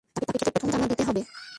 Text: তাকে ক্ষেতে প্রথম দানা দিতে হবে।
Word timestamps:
তাকে 0.15 0.25
ক্ষেতে 0.29 0.49
প্রথম 0.51 0.69
দানা 0.71 0.87
দিতে 0.87 1.03
হবে। 1.03 1.21